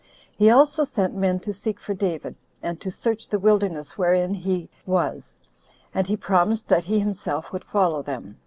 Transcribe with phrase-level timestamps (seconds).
[0.35, 4.67] He also sent men to seek for David, and to search the wilderness wherein he
[4.87, 5.37] was;
[5.93, 8.39] and he promised that he himself would follow them.